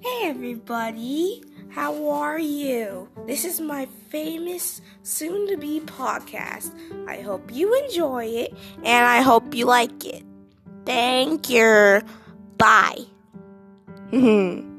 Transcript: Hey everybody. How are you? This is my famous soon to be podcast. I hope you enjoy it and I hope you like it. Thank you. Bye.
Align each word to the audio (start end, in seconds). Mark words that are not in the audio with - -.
Hey 0.00 0.22
everybody. 0.24 1.42
How 1.70 2.10
are 2.10 2.38
you? 2.38 3.08
This 3.26 3.44
is 3.44 3.60
my 3.60 3.86
famous 4.08 4.80
soon 5.04 5.46
to 5.48 5.56
be 5.56 5.80
podcast. 5.80 6.72
I 7.08 7.20
hope 7.20 7.50
you 7.52 7.72
enjoy 7.84 8.24
it 8.24 8.54
and 8.78 9.06
I 9.06 9.22
hope 9.22 9.54
you 9.54 9.66
like 9.66 10.04
it. 10.04 10.24
Thank 10.84 11.48
you. 11.48 12.02
Bye. 12.58 13.04